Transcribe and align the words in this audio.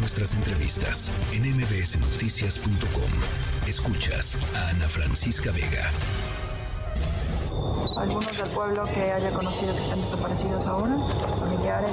nuestras 0.00 0.32
entrevistas 0.32 1.10
en 1.32 1.42
mbsnoticias.com. 1.56 3.10
Escuchas 3.68 4.36
a 4.56 4.68
Ana 4.70 4.88
Francisca 4.88 5.52
Vega. 5.52 5.90
¿Algunos 7.96 8.36
del 8.36 8.48
pueblo 8.48 8.82
que 8.84 9.12
haya 9.12 9.30
conocido 9.30 9.74
que 9.74 9.82
están 9.82 10.00
desaparecidos 10.00 10.66
ahora? 10.66 10.96
¿Familiares? 11.38 11.92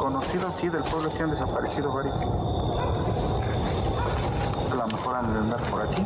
Conocidos, 0.00 0.54
sí, 0.60 0.68
del 0.68 0.82
pueblo 0.82 1.08
sí 1.08 1.22
han 1.22 1.30
desaparecido 1.30 1.92
varios. 1.92 2.20
A 4.72 4.74
lo 4.74 4.86
mejor 4.88 5.16
han 5.16 5.32
de 5.32 5.38
andar 5.38 5.62
por 5.70 5.82
aquí. 5.82 6.02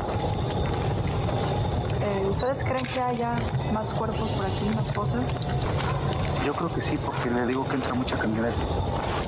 Eh, 2.03 2.27
¿Ustedes 2.29 2.63
creen 2.63 2.85
que 2.85 3.01
haya 3.01 3.37
más 3.73 3.95
cuerpos 3.95 4.31
por 4.33 4.45
aquí, 4.45 4.69
más 4.77 4.91
fosas? 4.93 5.41
Yo 6.45 6.53
creo 6.53 6.75
que 6.75 6.83
sí, 6.83 6.99
porque 7.05 7.31
le 7.31 7.47
digo 7.47 7.67
que 7.67 7.77
entra 7.77 7.95
mucha 7.95 8.19
camioneta 8.19 8.57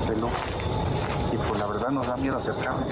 de 0.08 0.16
luz. 0.16 0.32
La 1.62 1.68
verdad 1.68 1.90
nos 1.90 2.08
da 2.08 2.16
miedo 2.16 2.36
acercarnos. 2.38 2.88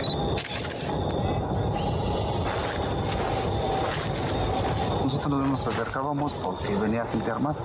Nosotros 5.03 5.49
nos 5.49 5.67
acercábamos 5.67 6.33
porque 6.35 6.77
venía 6.77 7.05
gente 7.07 7.33
armada. 7.33 7.57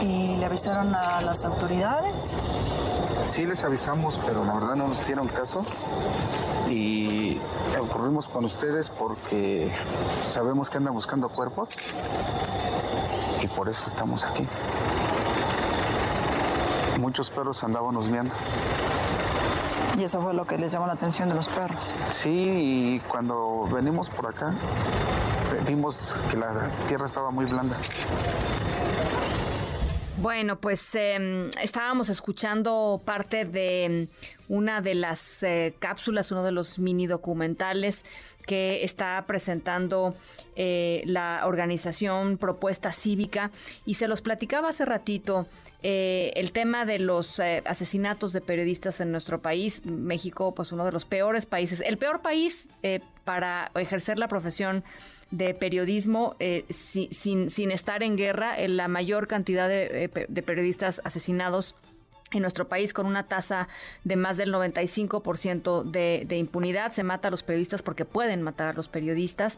¿Y 0.00 0.38
le 0.38 0.46
avisaron 0.46 0.94
a 0.94 1.20
las 1.20 1.44
autoridades? 1.44 2.38
Sí 3.20 3.44
les 3.44 3.62
avisamos, 3.62 4.18
pero 4.24 4.42
la 4.42 4.54
verdad 4.54 4.74
no 4.74 4.88
nos 4.88 5.02
hicieron 5.02 5.28
caso. 5.28 5.66
Y 6.70 7.38
ocurrimos 7.78 8.26
con 8.26 8.46
ustedes 8.46 8.88
porque 8.88 9.70
sabemos 10.22 10.70
que 10.70 10.78
andan 10.78 10.94
buscando 10.94 11.28
cuerpos. 11.28 11.68
Y 13.42 13.48
por 13.48 13.68
eso 13.68 13.86
estamos 13.86 14.24
aquí. 14.24 14.48
Muchos 16.98 17.28
perros 17.28 17.62
andábamos 17.62 18.10
viendo. 18.10 18.32
Y 19.96 20.02
eso 20.02 20.20
fue 20.20 20.34
lo 20.34 20.44
que 20.44 20.58
les 20.58 20.72
llamó 20.72 20.86
la 20.86 20.94
atención 20.94 21.28
de 21.28 21.34
los 21.34 21.48
perros. 21.48 21.78
Sí, 22.10 22.30
y 22.30 23.00
cuando 23.08 23.68
venimos 23.72 24.10
por 24.10 24.26
acá, 24.26 24.52
vimos 25.66 26.14
que 26.30 26.36
la 26.36 26.70
tierra 26.86 27.06
estaba 27.06 27.30
muy 27.30 27.44
blanda. 27.46 27.76
Bueno, 30.18 30.60
pues 30.60 30.94
eh, 30.94 31.50
estábamos 31.60 32.08
escuchando 32.08 33.02
parte 33.04 33.44
de 33.44 34.08
una 34.48 34.80
de 34.80 34.94
las 34.94 35.42
eh, 35.42 35.74
cápsulas, 35.80 36.30
uno 36.30 36.44
de 36.44 36.52
los 36.52 36.78
mini 36.78 37.06
documentales 37.06 38.04
que 38.46 38.84
está 38.84 39.24
presentando 39.26 40.14
eh, 40.54 41.02
la 41.06 41.42
organización 41.46 42.38
Propuesta 42.38 42.92
Cívica 42.92 43.50
y 43.86 43.94
se 43.94 44.06
los 44.06 44.22
platicaba 44.22 44.68
hace 44.68 44.84
ratito. 44.84 45.46
Eh, 45.86 46.32
el 46.36 46.52
tema 46.52 46.86
de 46.86 46.98
los 46.98 47.38
eh, 47.38 47.62
asesinatos 47.66 48.32
de 48.32 48.40
periodistas 48.40 49.02
en 49.02 49.12
nuestro 49.12 49.42
país, 49.42 49.84
México, 49.84 50.54
pues 50.54 50.72
uno 50.72 50.86
de 50.86 50.92
los 50.92 51.04
peores 51.04 51.44
países, 51.44 51.82
el 51.82 51.98
peor 51.98 52.22
país 52.22 52.70
eh, 52.82 53.00
para 53.24 53.70
ejercer 53.74 54.18
la 54.18 54.28
profesión 54.28 54.82
de 55.30 55.54
periodismo 55.54 56.36
eh, 56.38 56.64
si- 56.70 57.08
sin, 57.12 57.50
sin 57.50 57.70
estar 57.70 58.02
en 58.02 58.16
guerra, 58.16 58.58
en 58.58 58.76
la 58.76 58.88
mayor 58.88 59.26
cantidad 59.26 59.68
de, 59.68 60.04
eh, 60.04 60.26
de 60.28 60.42
periodistas 60.42 61.00
asesinados 61.04 61.74
en 62.32 62.42
nuestro 62.42 62.66
país 62.66 62.92
con 62.92 63.06
una 63.06 63.28
tasa 63.28 63.68
de 64.02 64.16
más 64.16 64.36
del 64.36 64.52
95% 64.52 65.84
de, 65.84 66.24
de 66.26 66.36
impunidad. 66.36 66.90
Se 66.90 67.04
mata 67.04 67.28
a 67.28 67.30
los 67.30 67.44
periodistas 67.44 67.82
porque 67.82 68.04
pueden 68.04 68.42
matar 68.42 68.68
a 68.68 68.72
los 68.72 68.88
periodistas. 68.88 69.56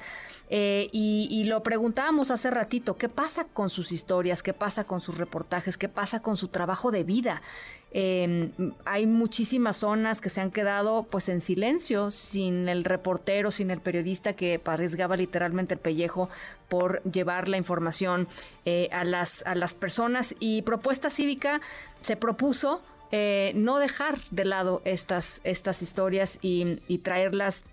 Eh, 0.50 0.88
y, 0.92 1.26
y 1.30 1.44
lo 1.44 1.62
preguntábamos 1.62 2.30
hace 2.30 2.50
ratito, 2.50 2.96
¿qué 2.98 3.08
pasa 3.08 3.44
con 3.44 3.70
sus 3.70 3.92
historias? 3.92 4.42
¿Qué 4.42 4.52
pasa 4.52 4.84
con 4.84 5.00
sus 5.00 5.16
reportajes? 5.16 5.78
¿Qué 5.78 5.88
pasa 5.88 6.20
con 6.20 6.36
su 6.36 6.48
trabajo 6.48 6.90
de 6.90 7.02
vida? 7.04 7.40
Eh, 7.92 8.50
hay 8.84 9.06
muchísimas 9.06 9.78
zonas 9.78 10.20
que 10.20 10.28
se 10.28 10.40
han 10.40 10.50
quedado 10.50 11.04
pues 11.04 11.28
en 11.28 11.40
silencio, 11.40 12.10
sin 12.10 12.68
el 12.68 12.84
reportero, 12.84 13.50
sin 13.50 13.70
el 13.70 13.80
periodista 13.80 14.34
que 14.34 14.60
arriesgaba 14.64 15.16
literalmente 15.16 15.74
el 15.74 15.80
pellejo 15.80 16.28
por 16.68 17.02
llevar 17.04 17.48
la 17.48 17.56
información 17.56 18.28
eh, 18.64 18.88
a, 18.92 19.04
las, 19.04 19.44
a 19.46 19.54
las 19.54 19.74
personas. 19.74 20.34
Y 20.40 20.62
Propuesta 20.62 21.10
Cívica 21.10 21.60
se 22.00 22.16
propuso 22.16 22.82
eh, 23.12 23.52
no 23.54 23.78
dejar 23.78 24.20
de 24.30 24.44
lado 24.44 24.82
estas, 24.84 25.40
estas 25.44 25.80
historias 25.80 26.38
y 26.42 26.98
traerlas 26.98 27.64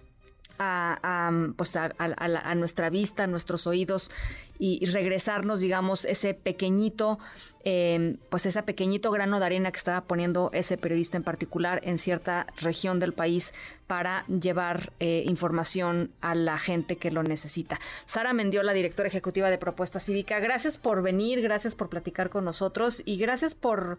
a, 0.59 1.31
pues 1.57 1.75
a, 1.75 1.91
a- 1.97 2.55
nuestra 2.55 2.89
vista, 2.89 3.23
a 3.23 3.27
nuestros 3.27 3.67
oídos 3.67 4.11
y, 4.59 4.85
regresarnos, 4.85 5.59
digamos, 5.59 6.05
ese 6.05 6.33
pequeñito, 6.33 7.19
eh, 7.65 8.15
pues 8.29 8.45
ese 8.45 8.63
pequeñito 8.63 9.11
grano 9.11 9.39
de 9.39 9.45
arena 9.45 9.71
que 9.71 9.77
estaba 9.77 10.01
poniendo 10.01 10.51
ese 10.53 10.77
periodista 10.77 11.17
en 11.17 11.23
particular 11.23 11.81
en 11.83 11.97
cierta 11.97 12.47
región 12.61 12.99
del 12.99 13.13
país 13.13 13.53
para 13.87 14.25
llevar 14.27 14.93
eh, 14.99 15.23
información 15.27 16.11
a 16.21 16.33
la 16.35 16.57
gente 16.59 16.95
que 16.95 17.11
lo 17.11 17.23
necesita. 17.23 17.79
Sara 18.05 18.31
Mendiola, 18.31 18.73
directora 18.73 19.09
ejecutiva 19.09 19.49
de 19.49 19.57
Propuesta 19.57 19.99
Cívica, 19.99 20.39
gracias 20.39 20.77
por 20.77 21.01
venir, 21.01 21.41
gracias 21.41 21.75
por 21.75 21.89
platicar 21.89 22.29
con 22.29 22.45
nosotros 22.45 23.01
y 23.05 23.17
gracias 23.17 23.55
por 23.55 23.97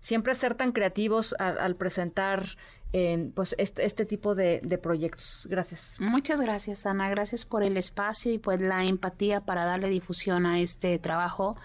siempre 0.00 0.34
ser 0.34 0.54
tan 0.54 0.72
creativos 0.72 1.34
al 1.38 1.74
presentar 1.76 2.56
eh, 2.92 3.30
pues 3.34 3.54
este, 3.58 3.84
este 3.84 4.06
tipo 4.06 4.34
de, 4.34 4.60
de 4.62 4.78
proyectos. 4.78 5.46
Gracias. 5.50 5.94
Muchas 5.98 6.40
gracias, 6.40 6.86
Ana. 6.86 7.08
Gracias 7.10 7.44
por 7.44 7.62
el 7.62 7.76
espacio 7.76 8.32
y 8.32 8.38
pues 8.38 8.60
la 8.60 8.84
empatía 8.84 9.40
para 9.40 9.64
darle 9.64 9.88
difusión 9.88 10.46
a 10.46 10.60
este 10.60 10.98
trabajo 10.98 11.56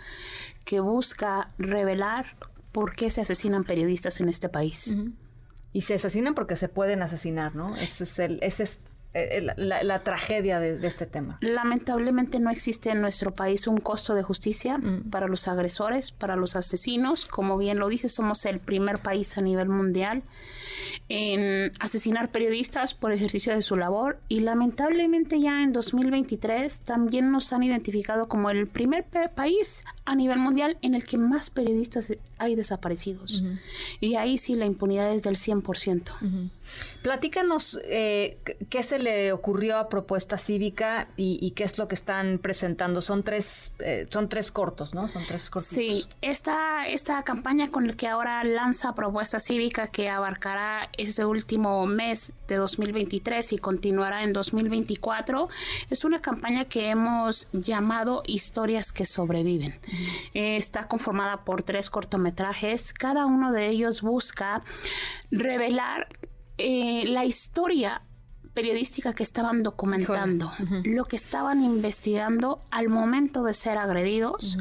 que 0.65 0.79
busca 0.79 1.49
revelar 1.57 2.35
por 2.71 2.95
qué 2.95 3.09
se 3.09 3.21
asesinan 3.21 3.63
periodistas 3.63 4.19
en 4.21 4.29
este 4.29 4.49
país. 4.49 4.97
Y 5.73 5.81
se 5.81 5.95
asesinan 5.95 6.35
porque 6.35 6.55
se 6.55 6.69
pueden 6.69 7.01
asesinar, 7.01 7.55
¿no? 7.55 7.75
Ese 7.77 8.03
es 8.03 8.19
el, 8.19 8.39
ese 8.41 8.63
es 8.63 8.79
eh, 9.13 9.41
la, 9.41 9.53
la- 9.57 9.83
la 9.83 10.03
tragedia 10.03 10.59
de, 10.59 10.77
de 10.77 10.87
este 10.87 11.05
tema. 11.05 11.37
Lamentablemente 11.41 12.39
no 12.39 12.49
existe 12.49 12.89
en 12.91 13.01
nuestro 13.01 13.31
país 13.31 13.67
un 13.67 13.77
costo 13.77 14.13
de 14.15 14.23
justicia 14.23 14.79
para 15.09 15.27
los 15.27 15.47
agresores, 15.47 16.11
para 16.11 16.35
los 16.35 16.55
asesinos. 16.55 17.25
Como 17.25 17.57
bien 17.57 17.79
lo 17.79 17.87
dice, 17.89 18.07
somos 18.09 18.45
el 18.45 18.59
primer 18.59 18.99
país 18.99 19.37
a 19.37 19.41
nivel 19.41 19.67
mundial 19.69 20.23
en 21.09 21.71
asesinar 21.79 22.31
periodistas 22.31 22.93
por 22.93 23.11
ejercicio 23.11 23.53
de 23.53 23.61
su 23.61 23.75
labor 23.75 24.19
y 24.29 24.39
lamentablemente 24.41 25.39
ya 25.39 25.61
en 25.63 25.73
2023 25.73 26.81
también 26.81 27.31
nos 27.31 27.51
han 27.53 27.63
identificado 27.63 28.27
como 28.27 28.49
el 28.49 28.67
primer 28.67 29.05
país 29.35 29.83
a 30.05 30.15
nivel 30.15 30.39
mundial 30.39 30.77
en 30.81 30.95
el 30.95 31.03
que 31.05 31.17
más 31.17 31.49
periodistas 31.49 32.13
hay 32.37 32.55
desaparecidos. 32.55 33.43
Y 33.99 34.15
ahí 34.15 34.37
sí 34.37 34.55
la 34.55 34.65
impunidad 34.65 35.11
es 35.13 35.23
del 35.23 35.35
100%. 35.35 36.01
Platícanos 37.01 37.79
eh, 37.85 38.37
qué- 38.45 38.57
qué 38.69 38.83
se 38.83 38.99
le 39.01 39.31
ocurrió 39.31 39.77
a 39.77 39.89
Propuesta 39.89 40.37
Cívica 40.37 41.07
y, 41.17 41.51
qué 41.51 41.63
es 41.63 41.77
lo 41.77 41.87
que 41.87 41.95
están 41.95 42.39
presentando. 42.39 43.01
Son 43.01 43.23
tres, 43.23 43.71
eh, 43.79 44.07
son 44.09 44.29
tres 44.29 44.51
cortos, 44.51 44.93
¿no? 44.93 45.07
Son 45.07 45.23
tres 45.25 45.49
cortos. 45.49 45.69
Sí, 45.69 46.05
esta, 46.21 46.87
esta 46.87 47.23
campaña 47.23 47.71
con 47.71 47.87
la 47.87 47.93
que 47.93 48.07
ahora 48.07 48.43
lanza 48.43 48.93
Propuesta 48.95 49.39
Cívica 49.39 49.87
que 49.87 50.09
abarcará 50.09 50.89
este 50.97 51.25
último 51.25 51.85
mes 51.85 52.33
de 52.47 52.55
2023 52.55 53.53
y 53.53 53.57
continuará 53.57 54.23
en 54.23 54.33
2024 54.33 55.49
es 55.89 56.03
una 56.03 56.21
campaña 56.21 56.65
que 56.65 56.89
hemos 56.89 57.47
llamado 57.51 58.23
Historias 58.25 58.91
que 58.91 59.05
sobreviven. 59.05 59.73
Eh, 60.33 60.57
está 60.57 60.87
conformada 60.87 61.43
por 61.43 61.63
tres 61.63 61.89
cortometrajes, 61.89 62.93
cada 62.93 63.25
uno 63.25 63.51
de 63.51 63.67
ellos 63.67 64.01
busca 64.01 64.63
revelar 65.31 66.07
eh, 66.57 67.05
la 67.07 67.25
historia 67.25 68.01
periodística 68.53 69.13
que 69.13 69.23
estaban 69.23 69.63
documentando, 69.63 70.51
lo 70.83 71.05
que 71.05 71.15
estaban 71.15 71.63
investigando 71.63 72.61
al 72.69 72.89
momento 72.89 73.43
de 73.43 73.53
ser 73.53 73.77
agredidos 73.77 74.57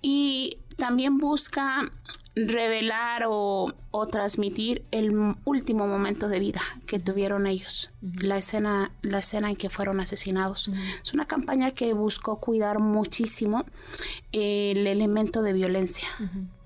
y 0.00 0.58
también 0.76 1.18
busca 1.18 1.90
revelar 2.34 3.24
o, 3.28 3.74
o 3.90 4.06
transmitir 4.06 4.84
el 4.90 5.36
último 5.44 5.86
momento 5.86 6.28
de 6.28 6.40
vida 6.40 6.62
que 6.86 6.98
tuvieron 6.98 7.46
ellos, 7.46 7.90
la 8.00 8.38
escena, 8.38 8.90
la 9.02 9.18
escena 9.18 9.50
en 9.50 9.56
que 9.56 9.68
fueron 9.68 10.00
asesinados. 10.00 10.70
Es 11.02 11.12
una 11.12 11.26
campaña 11.26 11.72
que 11.72 11.92
buscó 11.92 12.40
cuidar 12.40 12.78
muchísimo 12.78 13.66
el 14.32 14.86
elemento 14.86 15.42
de 15.42 15.52
violencia. 15.52 16.08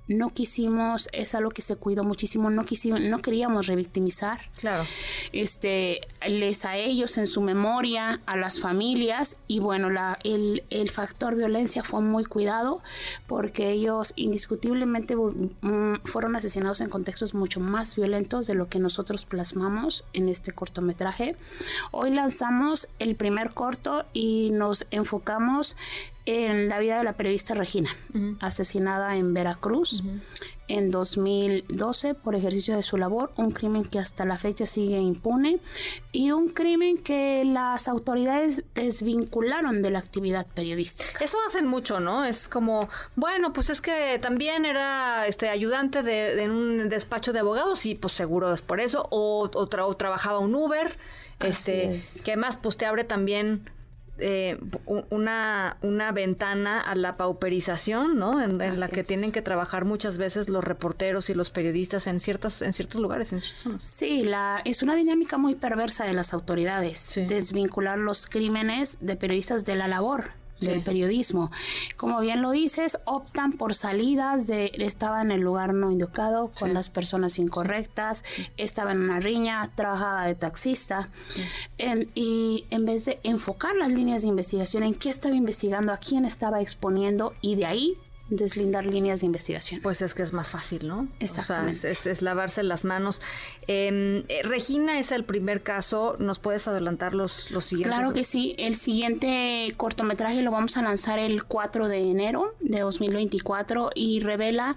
No 0.08 0.31
quisimos, 0.31 1.08
es 1.12 1.35
algo 1.35 1.50
que 1.50 1.62
se 1.62 1.76
cuidó 1.76 2.05
muchísimo, 2.05 2.49
no 2.50 2.64
quisimos, 2.64 3.00
no 3.00 3.20
queríamos 3.23 3.67
revictimizar 3.67 4.41
Claro. 4.58 4.85
este 5.32 6.00
les 6.29 6.64
a 6.64 6.76
ellos 6.76 7.19
en 7.19 7.26
su 7.26 7.41
memoria, 7.41 8.20
a 8.26 8.37
las 8.37 8.61
familias 8.61 9.37
y 9.49 9.58
bueno, 9.58 9.91
la, 9.91 10.19
el, 10.25 10.62
el 10.70 10.91
factor 10.91 11.35
violencia 11.35 11.82
fue 11.82 12.00
muy 12.03 12.25
cuidado 12.25 12.82
porque 13.26 13.70
ellos 13.70 14.12
indiscutiblemente 14.17 15.17
mm, 15.17 16.03
fueron 16.05 16.37
asesinados 16.37 16.81
en 16.81 16.88
contextos 16.88 17.35
mucho 17.35 17.61
más 17.61 17.97
violentos 17.97 18.47
de 18.47 18.55
lo 18.55 18.69
que 18.69 18.79
nosotros 18.79 19.25
plasmamos 19.26 20.05
en 20.12 20.29
este 20.29 20.53
cortometraje. 20.53 21.37
Hoy 21.91 22.11
lanzamos 22.11 22.88
el 22.99 23.17
primer 23.17 23.55
corto 23.55 24.05
y 24.12 24.50
nos 24.50 24.87
enfocamos 24.91 25.76
en 26.26 26.69
la 26.69 26.78
vida 26.81 26.99
de 26.99 27.05
la 27.05 27.14
periodista 27.14 27.55
Regina, 27.55 27.90
asesinada 28.40 29.17
en 29.17 29.32
Veracruz 29.32 30.02
en 30.69 30.90
2012 30.90 32.14
por 32.14 32.34
ejercicio 32.34 32.76
de 32.76 32.82
su 32.82 32.96
labor, 32.96 33.31
un 33.37 33.52
crimen 33.52 33.84
que 33.84 33.99
hasta 33.99 34.25
la 34.25 34.37
fecha 34.37 34.67
sigue 34.67 34.99
impune 34.99 35.61
y 36.12 36.32
un 36.32 36.49
crimen 36.49 36.99
que 36.99 37.44
las 37.44 37.87
autoridades 37.88 38.64
desvincularon 38.75 39.82
de 39.82 39.90
la 39.90 40.00
actividad 40.00 40.46
periodística. 40.46 41.08
Eso 41.20 41.38
hacen 41.46 41.67
mucho, 41.67 42.00
¿no? 42.00 42.25
Es 42.25 42.49
como, 42.49 42.88
bueno, 43.14 43.52
pues 43.52 43.70
es 43.70 43.81
que 43.81 44.19
también 44.20 44.64
era 44.64 45.26
este 45.26 45.49
ayudante 45.49 46.02
de, 46.02 46.43
en 46.43 46.50
un 46.50 46.88
despacho 46.88 47.32
de 47.32 47.38
abogados 47.40 47.87
y 47.87 47.94
pues 47.94 48.12
seguro 48.12 48.52
es 48.52 48.62
por 48.62 48.81
eso, 48.81 49.06
o, 49.11 49.49
o, 49.52 49.94
trabajaba 49.96 50.40
un 50.40 50.55
Uber, 50.55 50.96
este, 51.38 52.00
que 52.25 52.37
más 52.37 52.56
pues 52.56 52.76
te 52.76 52.87
abre 52.87 53.05
también 53.05 53.70
eh, 54.19 54.59
una, 55.11 55.77
una 55.83 56.13
ventana 56.13 56.81
a 56.81 56.95
la 56.95 57.17
pauperización, 57.17 58.19
¿no? 58.19 58.43
En, 58.43 58.59
la 58.59 58.89
que 58.89 59.03
tienen 59.03 59.33
que 59.33 59.43
trabajar 59.43 59.85
muchas 59.85 60.19
veces 60.19 60.49
los 60.49 60.65
reporteros 60.65 61.31
y 61.31 61.35
los 61.35 61.51
periodistas 61.51 62.07
en 62.07 62.21
ciertas, 62.21 62.63
en 62.63 62.73
ciertos 62.73 63.01
lugares, 63.01 63.33
en 63.33 63.41
Sí, 63.85 64.23
la, 64.23 64.63
es 64.65 64.83
una 64.83 64.95
dinámica 64.95 65.39
muy 65.39 65.55
perversa 65.55 66.05
de 66.05 66.15
las 66.15 66.33
autoridades, 66.35 67.15
desvincular 67.29 67.99
los 67.99 68.27
crímenes 68.27 68.99
de 69.01 69.17
periodistas 69.17 69.65
de 69.65 69.77
la 69.77 69.89
labor 69.89 70.25
del 70.61 70.82
periodismo. 70.82 71.50
Como 71.97 72.20
bien 72.20 72.43
lo 72.43 72.50
dices, 72.50 72.99
optan 73.05 73.53
por 73.53 73.75
salidas 73.75 74.47
de 74.47 74.73
estaba 74.75 75.23
en 75.23 75.31
el 75.31 75.41
lugar 75.41 75.75
no 75.75 75.91
indicado 75.91 76.53
con 76.58 76.73
las 76.75 76.88
personas 76.88 77.38
incorrectas, 77.38 78.25
estaba 78.56 78.93
en 78.93 79.00
una 79.00 79.20
riña, 79.20 79.70
trabajaba 79.75 80.25
de 80.26 80.35
taxista. 80.35 81.11
Y 82.14 82.64
en 82.70 82.85
vez 82.87 83.05
de 83.05 83.20
enfocar 83.23 83.76
las 83.76 83.91
líneas 83.91 84.23
de 84.23 84.29
investigación 84.29 84.82
en 84.82 84.94
qué 84.94 85.11
estaba 85.11 85.35
investigando, 85.35 85.93
a 85.93 85.99
quién 85.99 86.25
estaba 86.25 86.61
exponiendo 86.61 87.35
y 87.41 87.56
de 87.56 87.67
ahí 87.67 87.94
deslindar 88.28 88.84
líneas 88.84 89.20
de 89.20 89.26
investigación. 89.26 89.81
Pues 89.82 90.02
es 90.02 90.14
que 90.14 90.23
es 90.23 90.32
más 90.32 90.50
fácil, 90.50 90.88
¿no? 90.88 91.08
Exactamente. 91.20 91.90
es, 91.90 92.23
lavarse 92.23 92.62
las 92.62 92.84
manos. 92.84 93.23
Em, 93.67 94.25
eh, 94.28 94.43
Regina 94.43 94.99
es 94.99 95.12
el 95.12 95.25
primer 95.25 95.62
caso. 95.62 96.17
¿Nos 96.19 96.38
puedes 96.38 96.67
adelantar 96.67 97.14
los, 97.14 97.50
los 97.50 97.67
siguientes? 97.67 97.93
Claro 97.93 98.12
que 98.12 98.25
sí. 98.25 98.55
El 98.58 98.75
siguiente 98.75 99.73
cortometraje 99.76 100.43
lo 100.43 100.50
vamos 100.50 100.76
a 100.76 100.82
lanzar 100.82 101.19
el 101.19 101.44
4 101.44 101.88
de 101.88 102.11
enero 102.11 102.55
de 102.61 102.81
2024 102.81 103.90
y 103.94 104.20
revela 104.20 104.76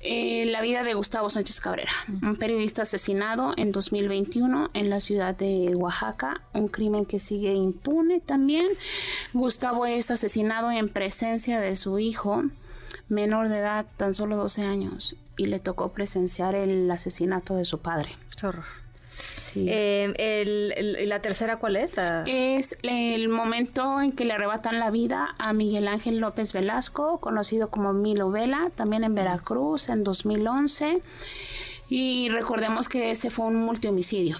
eh, 0.00 0.46
la 0.46 0.60
vida 0.60 0.84
de 0.84 0.94
Gustavo 0.94 1.28
Sánchez 1.30 1.60
Cabrera, 1.60 1.90
un 2.22 2.36
periodista 2.36 2.82
asesinado 2.82 3.54
en 3.56 3.72
2021 3.72 4.70
en 4.72 4.90
la 4.90 5.00
ciudad 5.00 5.34
de 5.34 5.74
Oaxaca, 5.74 6.42
un 6.52 6.68
crimen 6.68 7.06
que 7.06 7.18
sigue 7.18 7.52
impune 7.52 8.20
también. 8.20 8.68
Gustavo 9.32 9.86
es 9.86 10.12
asesinado 10.12 10.70
en 10.70 10.88
presencia 10.90 11.60
de 11.60 11.74
su 11.74 11.98
hijo 11.98 12.44
menor 13.08 13.48
de 13.48 13.58
edad, 13.58 13.86
tan 13.96 14.14
solo 14.14 14.36
12 14.36 14.62
años, 14.62 15.16
y 15.36 15.46
le 15.46 15.58
tocó 15.60 15.92
presenciar 15.92 16.54
el 16.54 16.90
asesinato 16.90 17.56
de 17.56 17.64
su 17.64 17.80
padre. 17.80 18.10
Qué 18.38 18.46
horror. 18.46 18.64
Sí. 19.28 19.66
Eh, 19.68 21.04
¿La 21.06 21.22
tercera 21.22 21.58
cuál 21.58 21.76
es? 21.76 21.92
Es 22.26 22.76
el 22.82 23.28
momento 23.28 24.00
en 24.00 24.12
que 24.12 24.24
le 24.26 24.34
arrebatan 24.34 24.78
la 24.78 24.90
vida 24.90 25.34
a 25.38 25.52
Miguel 25.54 25.88
Ángel 25.88 26.18
López 26.18 26.52
Velasco, 26.52 27.18
conocido 27.18 27.70
como 27.70 27.92
Milo 27.94 28.30
Vela, 28.30 28.70
también 28.74 29.04
en 29.04 29.14
Veracruz 29.14 29.88
en 29.88 30.04
2011. 30.04 31.00
Y 31.88 32.28
recordemos 32.28 32.88
que 32.88 33.10
ese 33.10 33.30
fue 33.30 33.46
un 33.46 33.56
multihomicidio 33.56 34.36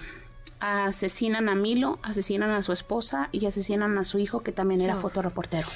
asesinan 0.59 1.49
a 1.49 1.55
Milo, 1.55 1.99
asesinan 2.01 2.51
a 2.51 2.63
su 2.63 2.73
esposa 2.73 3.29
y 3.31 3.45
asesinan 3.45 3.97
a 3.97 4.03
su 4.03 4.19
hijo 4.19 4.41
que 4.41 4.51
también 4.51 4.81
era 4.81 4.95
fotoreportero. 4.95 5.67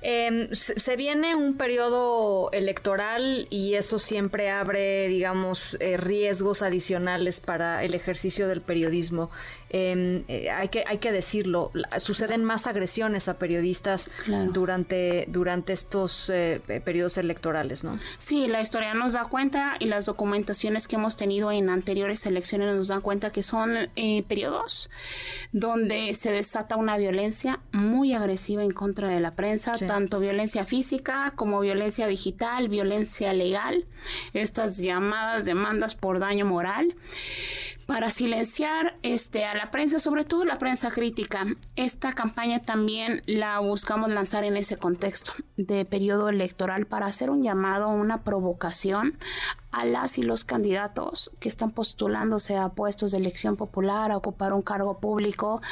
Eh, 0.00 0.50
se 0.52 0.96
viene 0.96 1.34
un 1.34 1.56
periodo 1.56 2.52
electoral 2.52 3.48
y 3.50 3.74
eso 3.74 3.98
siempre 3.98 4.50
abre, 4.50 5.08
digamos, 5.08 5.76
eh, 5.80 5.96
riesgos 5.96 6.62
adicionales 6.62 7.40
para 7.40 7.82
el 7.82 7.94
ejercicio 7.94 8.46
del 8.46 8.60
periodismo. 8.60 9.30
Em, 9.70 10.24
eh, 10.28 10.50
hay, 10.50 10.68
que, 10.68 10.84
hay 10.86 10.98
que 10.98 11.12
decirlo, 11.12 11.70
suceden 11.98 12.42
más 12.42 12.66
agresiones 12.66 13.28
a 13.28 13.34
periodistas 13.34 14.08
durante, 14.52 15.26
durante 15.28 15.74
estos 15.74 16.30
eh, 16.30 16.62
periodos 16.84 17.18
electorales, 17.18 17.84
¿no? 17.84 17.98
Sí, 18.16 18.46
la 18.46 18.62
historia 18.62 18.94
nos 18.94 19.12
da 19.12 19.26
cuenta 19.26 19.76
y 19.78 19.86
las 19.86 20.06
documentaciones 20.06 20.88
que 20.88 20.96
hemos 20.96 21.16
tenido 21.16 21.52
en 21.52 21.68
anteriores 21.68 22.24
elecciones 22.24 22.74
nos 22.74 22.88
dan 22.88 23.02
cuenta 23.02 23.30
que 23.30 23.42
son 23.42 23.90
periodos 24.28 24.90
donde 25.50 26.14
se 26.14 26.30
desata 26.30 26.76
una 26.76 26.96
violencia 26.96 27.60
muy 27.72 28.12
agresiva 28.12 28.62
en 28.62 28.70
contra 28.70 29.08
de 29.08 29.20
la 29.20 29.34
prensa, 29.34 29.72
tanto 29.78 30.20
violencia 30.20 30.64
física 30.64 31.32
como 31.34 31.60
violencia 31.60 32.06
digital, 32.06 32.68
violencia 32.68 33.32
legal, 33.32 33.86
estas 34.34 34.76
llamadas 34.78 35.44
demandas 35.44 35.94
por 35.94 36.20
daño 36.20 36.44
moral 36.44 36.94
para 37.88 38.10
silenciar 38.10 38.98
este, 39.02 39.46
a 39.46 39.54
la 39.54 39.70
prensa, 39.70 39.98
sobre 39.98 40.24
todo 40.24 40.44
la 40.44 40.58
prensa 40.58 40.90
crítica. 40.90 41.46
Esta 41.74 42.12
campaña 42.12 42.60
también 42.60 43.22
la 43.24 43.60
buscamos 43.60 44.10
lanzar 44.10 44.44
en 44.44 44.58
ese 44.58 44.76
contexto 44.76 45.32
de 45.56 45.86
periodo 45.86 46.28
electoral 46.28 46.84
para 46.84 47.06
hacer 47.06 47.30
un 47.30 47.42
llamado, 47.42 47.88
una 47.88 48.24
provocación 48.24 49.16
a 49.70 49.86
las 49.86 50.18
y 50.18 50.22
los 50.22 50.44
candidatos 50.44 51.32
que 51.40 51.48
están 51.48 51.70
postulándose 51.70 52.58
a 52.58 52.68
puestos 52.68 53.12
de 53.12 53.18
elección 53.18 53.56
popular, 53.56 54.12
a 54.12 54.18
ocupar 54.18 54.52
un 54.52 54.60
cargo 54.60 54.98
público. 54.98 55.62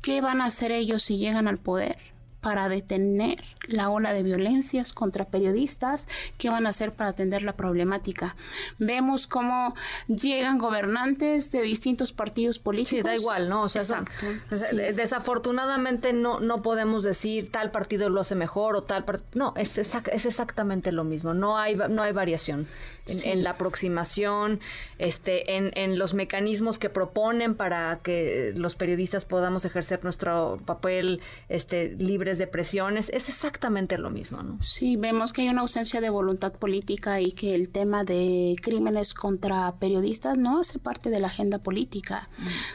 ¿Qué 0.00 0.22
van 0.22 0.40
a 0.40 0.46
hacer 0.46 0.72
ellos 0.72 1.02
si 1.02 1.18
llegan 1.18 1.46
al 1.46 1.58
poder? 1.58 1.98
Para 2.46 2.68
detener 2.68 3.42
la 3.66 3.90
ola 3.90 4.12
de 4.12 4.22
violencias 4.22 4.92
contra 4.92 5.24
periodistas, 5.24 6.06
qué 6.38 6.48
van 6.48 6.66
a 6.66 6.68
hacer 6.68 6.92
para 6.92 7.10
atender 7.10 7.42
la 7.42 7.54
problemática. 7.56 8.36
Vemos 8.78 9.26
cómo 9.26 9.74
llegan 10.06 10.56
gobernantes 10.58 11.50
de 11.50 11.62
distintos 11.62 12.12
partidos 12.12 12.60
políticos. 12.60 12.98
Sí, 12.98 13.02
da 13.02 13.16
igual, 13.16 13.48
¿no? 13.48 13.62
O 13.62 13.68
sea, 13.68 14.04
desafortunadamente 14.94 16.12
no, 16.12 16.38
no 16.38 16.62
podemos 16.62 17.02
decir 17.02 17.50
tal 17.50 17.72
partido 17.72 18.10
lo 18.10 18.20
hace 18.20 18.36
mejor 18.36 18.76
o 18.76 18.84
tal 18.84 19.04
no, 19.34 19.52
es, 19.56 19.76
es 19.76 20.24
exactamente 20.24 20.92
lo 20.92 21.02
mismo, 21.02 21.34
no 21.34 21.58
hay, 21.58 21.74
no 21.74 22.04
hay 22.04 22.12
variación 22.12 22.68
en, 23.24 23.42
la 23.42 23.50
aproximación, 23.50 24.60
este, 24.98 25.56
en, 25.56 25.72
en 25.74 25.98
los 25.98 26.14
mecanismos 26.14 26.78
que 26.78 26.90
proponen 26.90 27.54
para 27.54 28.00
que 28.02 28.52
los 28.54 28.74
periodistas 28.74 29.24
podamos 29.24 29.64
ejercer 29.64 30.02
nuestro 30.04 30.60
papel 30.64 31.20
este, 31.48 31.94
libres 31.98 32.35
de 32.38 32.46
presiones, 32.46 33.10
es 33.12 33.28
exactamente 33.28 33.98
lo 33.98 34.10
mismo, 34.10 34.42
¿no? 34.42 34.60
Sí, 34.60 34.96
vemos 34.96 35.32
que 35.32 35.42
hay 35.42 35.48
una 35.48 35.62
ausencia 35.62 36.00
de 36.00 36.10
voluntad 36.10 36.52
política 36.52 37.20
y 37.20 37.32
que 37.32 37.54
el 37.54 37.68
tema 37.68 38.04
de 38.04 38.56
crímenes 38.60 39.14
contra 39.14 39.74
periodistas 39.78 40.38
no 40.38 40.60
hace 40.60 40.78
parte 40.78 41.10
de 41.10 41.20
la 41.20 41.28
agenda 41.28 41.58
política 41.58 42.28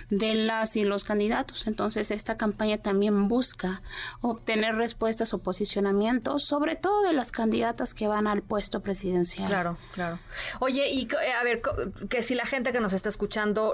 de 0.10 0.36
las 0.36 0.76
y 0.76 0.84
los 0.84 1.04
candidatos. 1.04 1.68
Entonces, 1.68 2.12
esta 2.12 2.38
campaña 2.38 2.78
también 2.78 3.28
busca 3.28 3.82
obtener 4.22 4.76
respuestas 4.76 5.34
o 5.34 5.40
posicionamientos, 5.40 6.44
sobre 6.44 6.76
todo 6.76 7.04
de 7.04 7.14
las 7.14 7.32
candidatas 7.32 7.94
que 7.94 8.08
van 8.08 8.28
al 8.28 8.42
puesto 8.42 8.82
presidencial. 8.82 9.48
Claro, 9.48 9.78
claro. 9.94 10.20
Oye, 10.60 10.90
y 10.90 11.04
eh, 11.04 11.34
a 11.40 11.44
ver, 11.44 11.62
que 12.10 12.24
si 12.24 12.36
la 12.36 12.46
gente 12.46 12.72
que 12.72 12.80
nos 12.80 12.94
está 12.94 13.10
escuchando 13.10 13.74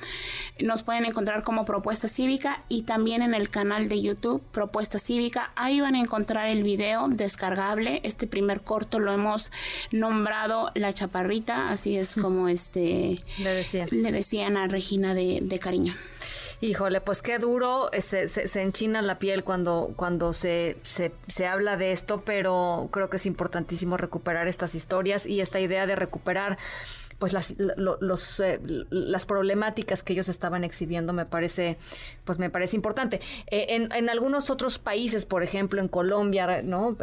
nos 0.61 0.83
pueden 0.83 1.05
encontrar 1.05 1.43
como 1.43 1.65
Propuesta 1.65 2.07
Cívica 2.07 2.63
y 2.69 2.83
también 2.83 3.21
en 3.21 3.33
el 3.33 3.49
canal 3.49 3.89
de 3.89 4.01
YouTube 4.01 4.41
Propuesta 4.51 4.99
Cívica. 4.99 5.51
Ahí 5.55 5.81
van 5.81 5.95
a 5.95 5.99
encontrar 5.99 6.47
el 6.47 6.63
video 6.63 7.09
descargable. 7.09 7.99
Este 8.03 8.27
primer 8.27 8.61
corto 8.61 8.99
lo 8.99 9.11
hemos 9.11 9.51
nombrado 9.91 10.71
La 10.75 10.93
Chaparrita, 10.93 11.69
así 11.69 11.97
es 11.97 12.15
como 12.15 12.47
este 12.47 13.21
le, 13.37 14.11
decían 14.11 14.57
a 14.57 14.67
Regina 14.67 15.13
de, 15.13 15.59
cariño. 15.59 15.93
Híjole, 16.61 16.99
pues 16.99 17.21
qué 17.21 17.39
duro, 17.39 17.89
este, 17.93 18.27
se, 18.27 18.61
enchina 18.61 19.01
la 19.01 19.17
piel 19.17 19.45
cuando, 19.45 19.93
cuando 19.95 20.33
se, 20.33 20.75
se, 20.83 21.13
se, 21.29 21.47
habla 21.47 21.77
de 21.77 21.93
esto, 21.93 22.21
pero 22.25 22.89
creo 22.91 23.09
que 23.09 23.15
es 23.15 23.25
importantísimo 23.25 23.95
recuperar 23.95 24.49
estas 24.49 24.75
historias 24.75 25.25
y 25.25 25.39
esta 25.39 25.61
idea 25.61 25.87
de 25.87 25.95
recuperar 25.95 26.57
pues 27.19 27.33
las, 27.33 27.51
eh, 27.51 28.59
las 28.89 29.25
problemáticas 29.25 30.01
que 30.03 30.13
ellos 30.13 30.29
estaban 30.29 30.63
exhibiendo 30.63 31.11
me 31.11 31.25
parece, 31.25 31.77
pues 32.23 32.39
me 32.39 32.49
parece 32.49 32.77
importante. 32.77 33.19
Eh, 33.47 33.67
en, 33.69 33.91
en, 33.91 34.09
algunos 34.09 34.49
otros 34.49 34.79
países, 34.79 35.25
por 35.25 35.43
ejemplo, 35.43 35.81
en 35.81 35.89
Colombia, 35.89 36.61
¿no? 36.63 36.95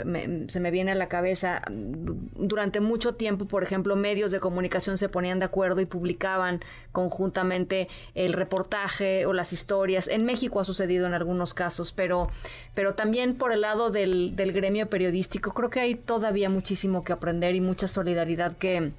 se 0.48 0.60
me 0.60 0.70
viene 0.70 0.92
a 0.92 0.94
la 0.94 1.08
cabeza, 1.08 1.62
durante 1.68 2.80
mucho 2.80 3.14
tiempo, 3.14 3.44
por 3.44 3.62
ejemplo, 3.62 3.94
medios 3.94 4.32
de 4.32 4.40
comunicación 4.40 4.96
se 4.96 5.10
ponían 5.10 5.38
de 5.38 5.44
acuerdo 5.44 5.82
y 5.82 5.86
publicaban 5.86 6.64
conjuntamente 6.92 7.88
el 8.14 8.32
reportaje 8.32 9.26
o 9.26 9.34
las 9.34 9.52
historias. 9.52 10.08
En 10.08 10.24
México 10.24 10.60
ha 10.60 10.64
sucedido 10.64 11.06
en 11.06 11.12
algunos 11.12 11.52
casos, 11.52 11.92
pero, 11.92 12.28
pero 12.74 12.94
también 12.94 13.36
por 13.36 13.52
el 13.52 13.60
lado 13.60 13.90
del, 13.90 14.34
del 14.34 14.52
gremio 14.52 14.88
periodístico, 14.88 15.52
creo 15.52 15.68
que 15.68 15.80
hay 15.80 15.94
todavía 15.94 16.48
muchísimo 16.48 17.04
que 17.04 17.12
aprender 17.12 17.54
y 17.54 17.60
mucha 17.60 17.86
solidaridad 17.86 18.56
que, 18.56 18.92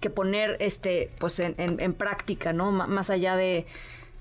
que 0.00 0.10
poner 0.10 0.56
este 0.60 1.10
pues 1.18 1.38
en, 1.38 1.54
en, 1.58 1.94
práctica, 1.94 2.52
¿no? 2.52 2.72
más 2.72 3.10
allá 3.10 3.36
de 3.36 3.66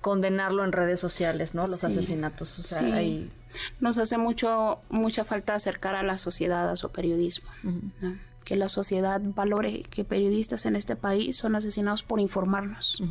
condenarlo 0.02 0.64
en 0.64 0.72
redes 0.72 1.00
sociales, 1.00 1.56
¿no? 1.56 1.66
Los 1.66 1.84
asesinatos. 1.84 2.60
O 2.60 2.64
sea, 2.64 2.80
sí. 3.00 3.32
Nos 3.80 3.98
hace 3.98 4.18
mucho, 4.18 4.82
mucha 4.90 5.24
falta 5.24 5.56
acercar 5.56 5.96
a 5.96 6.04
la 6.04 6.18
sociedad 6.18 6.70
a 6.70 6.76
su 6.76 6.90
periodismo. 6.90 7.50
Que 8.44 8.56
la 8.56 8.68
sociedad 8.68 9.22
valore 9.24 9.84
que 9.84 10.04
periodistas 10.04 10.66
en 10.66 10.76
este 10.76 10.96
país 10.96 11.38
son 11.38 11.56
asesinados 11.56 12.04
por 12.04 12.20
informarnos 12.20 13.02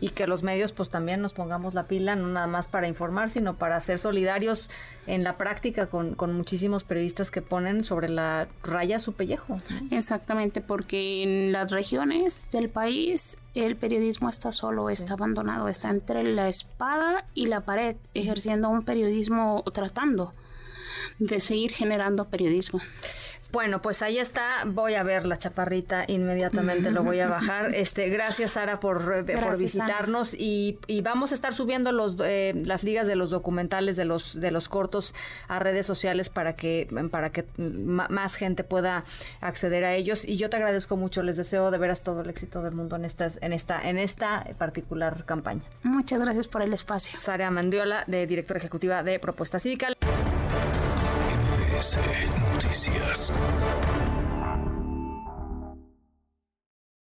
y 0.00 0.10
que 0.10 0.26
los 0.26 0.42
medios 0.42 0.72
pues 0.72 0.90
también 0.90 1.20
nos 1.20 1.34
pongamos 1.34 1.74
la 1.74 1.84
pila, 1.84 2.16
no 2.16 2.26
nada 2.28 2.46
más 2.46 2.66
para 2.66 2.88
informar, 2.88 3.30
sino 3.30 3.56
para 3.56 3.80
ser 3.80 3.98
solidarios 3.98 4.70
en 5.06 5.24
la 5.24 5.36
práctica 5.36 5.86
con, 5.86 6.16
muchísimos 6.32 6.84
periodistas 6.84 7.30
que 7.30 7.42
ponen 7.42 7.84
sobre 7.84 8.08
la 8.08 8.48
raya 8.62 8.98
su 8.98 9.12
pellejo. 9.12 9.56
Exactamente, 9.90 10.60
porque 10.60 11.22
en 11.22 11.52
las 11.52 11.70
regiones 11.70 12.48
del 12.50 12.70
país 12.70 13.36
el 13.54 13.76
periodismo 13.76 14.28
está 14.28 14.52
solo, 14.52 14.88
está 14.88 15.14
abandonado, 15.14 15.68
está 15.68 15.90
entre 15.90 16.24
la 16.24 16.48
espada 16.48 17.26
y 17.34 17.46
la 17.46 17.62
pared, 17.62 17.96
ejerciendo 18.14 18.68
un 18.70 18.84
periodismo, 18.84 19.64
tratando 19.72 20.32
de 21.18 21.40
seguir 21.40 21.72
generando 21.72 22.26
periodismo. 22.28 22.80
Bueno, 23.52 23.82
pues 23.82 24.02
ahí 24.02 24.18
está. 24.18 24.64
Voy 24.66 24.94
a 24.94 25.02
ver 25.02 25.26
la 25.26 25.36
chaparrita 25.36 26.04
inmediatamente, 26.06 26.90
lo 26.90 27.02
voy 27.02 27.20
a 27.20 27.28
bajar. 27.28 27.74
Este, 27.74 28.08
gracias 28.08 28.52
Sara 28.52 28.80
por, 28.80 29.24
eh, 29.28 29.36
por 29.36 29.58
visitarnos 29.58 30.34
y, 30.34 30.78
vamos 31.02 31.32
a 31.32 31.34
estar 31.34 31.54
subiendo 31.54 31.92
los, 31.92 32.16
eh, 32.22 32.52
las 32.64 32.84
ligas 32.84 33.06
de 33.06 33.16
los 33.16 33.30
documentales 33.30 33.96
de 33.96 34.04
los 34.04 34.38
de 34.40 34.50
los 34.50 34.68
cortos 34.68 35.14
a 35.48 35.58
redes 35.58 35.86
sociales 35.86 36.28
para 36.28 36.54
que 36.54 36.88
para 37.10 37.30
que 37.30 37.46
más 37.56 38.34
gente 38.34 38.64
pueda 38.64 39.04
acceder 39.40 39.84
a 39.84 39.94
ellos. 39.94 40.24
Y 40.24 40.36
yo 40.36 40.50
te 40.50 40.56
agradezco 40.56 40.96
mucho. 40.96 41.22
Les 41.22 41.36
deseo 41.36 41.70
de 41.70 41.78
veras 41.78 42.02
todo 42.02 42.20
el 42.20 42.30
éxito 42.30 42.62
del 42.62 42.74
mundo 42.74 42.96
en 42.96 43.04
esta 43.04 43.30
en 43.40 43.52
esta 43.52 43.80
en 43.88 43.98
esta 43.98 44.44
particular 44.58 45.24
campaña. 45.24 45.62
Muchas 45.82 46.20
gracias 46.20 46.46
por 46.46 46.62
el 46.62 46.72
espacio. 46.72 47.18
Sara 47.18 47.50
Mandiola, 47.50 48.04
de 48.06 48.26
directora 48.26 48.58
ejecutiva 48.58 49.02
de 49.02 49.18
Propuesta 49.18 49.58
Cívica. 49.58 49.88
MBS 51.80 52.28
Noticias. 52.52 54.09